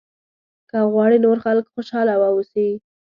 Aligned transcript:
که 0.69 0.77
غواړې 0.93 1.17
نور 1.25 1.37
خلک 1.45 1.65
خوشاله 1.73 2.13
واوسي. 2.17 2.69